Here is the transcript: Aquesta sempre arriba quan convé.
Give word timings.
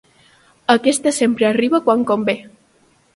Aquesta 0.75 1.13
sempre 1.17 1.47
arriba 1.49 1.81
quan 1.91 2.01
convé. 2.13 2.35